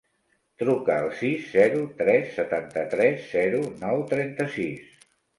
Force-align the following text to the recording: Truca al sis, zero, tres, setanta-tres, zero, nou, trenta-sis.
Truca 0.59 0.93
al 1.01 1.09
sis, 1.17 1.41
zero, 1.57 1.83
tres, 1.99 2.31
setanta-tres, 2.37 3.27
zero, 3.35 3.59
nou, 3.83 4.01
trenta-sis. 4.15 4.89